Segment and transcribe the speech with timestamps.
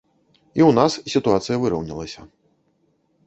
[0.59, 2.21] І ў нас сітуацыя выраўнялася.